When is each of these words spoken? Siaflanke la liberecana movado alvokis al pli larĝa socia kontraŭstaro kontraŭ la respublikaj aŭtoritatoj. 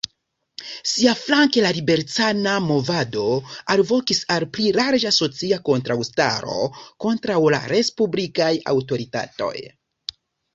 Siaflanke 0.91 1.61
la 1.65 1.73
liberecana 1.79 2.55
movado 2.69 3.25
alvokis 3.73 4.21
al 4.37 4.47
pli 4.55 4.65
larĝa 4.79 5.11
socia 5.19 5.61
kontraŭstaro 5.69 6.57
kontraŭ 7.07 7.37
la 7.57 7.61
respublikaj 7.75 8.51
aŭtoritatoj. 8.75 9.55